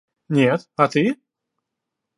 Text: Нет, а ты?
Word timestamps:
Нет, 0.29 0.67
а 0.77 0.87
ты? 0.87 1.15